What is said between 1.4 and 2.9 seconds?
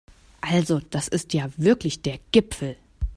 wirklich der Gipfel!